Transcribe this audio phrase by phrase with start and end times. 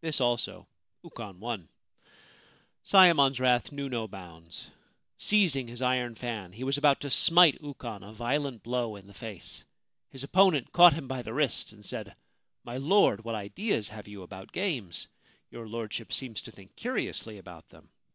[0.00, 0.66] This also
[1.04, 1.68] Ukon won.
[2.84, 4.70] Sayemon's wrath knew no bounds.
[5.18, 9.12] Seizing his iron fan, he was about to smite Ukon a violent blow in the
[9.12, 9.64] face.
[10.08, 14.22] His opponent caught him by the wrist, and said:* My Lord, what ideas have you
[14.22, 15.06] about games?
[15.50, 17.90] Your Lordship seems to think curiously about them